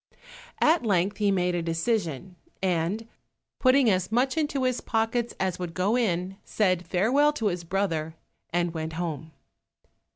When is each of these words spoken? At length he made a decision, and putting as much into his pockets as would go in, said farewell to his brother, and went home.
At 0.61 0.83
length 0.83 1.17
he 1.17 1.29
made 1.29 1.53
a 1.53 1.61
decision, 1.61 2.35
and 2.63 3.07
putting 3.59 3.87
as 3.87 4.11
much 4.11 4.35
into 4.35 4.63
his 4.63 4.81
pockets 4.81 5.35
as 5.39 5.59
would 5.59 5.75
go 5.75 5.95
in, 5.95 6.37
said 6.43 6.87
farewell 6.87 7.31
to 7.33 7.49
his 7.49 7.63
brother, 7.63 8.15
and 8.51 8.73
went 8.73 8.93
home. 8.93 9.31